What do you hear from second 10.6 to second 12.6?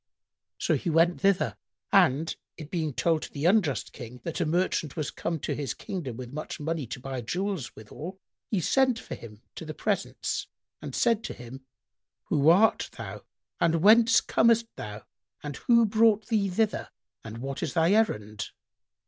and said to him, "Who